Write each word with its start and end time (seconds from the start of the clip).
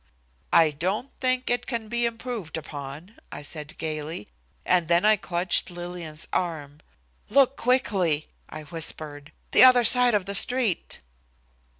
"I 0.51 0.71
don't 0.71 1.11
think 1.19 1.47
it 1.51 1.67
can 1.67 1.87
be 1.87 2.07
improved 2.07 2.57
upon," 2.57 3.19
I 3.31 3.43
said, 3.43 3.77
gayly, 3.77 4.29
and 4.65 4.87
then 4.87 5.05
I 5.05 5.15
clutched 5.15 5.69
Lillian's 5.69 6.27
arm. 6.33 6.79
"Look 7.29 7.55
quickly," 7.55 8.27
I 8.49 8.63
whispered, 8.63 9.31
"the 9.51 9.63
other 9.63 9.83
side 9.83 10.15
of 10.15 10.25
the 10.25 10.33
street!" 10.33 11.01